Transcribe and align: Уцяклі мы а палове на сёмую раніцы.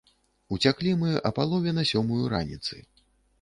Уцяклі 0.55 0.93
мы 1.01 1.11
а 1.31 1.33
палове 1.41 1.75
на 1.79 1.83
сёмую 1.91 2.23
раніцы. 2.35 2.81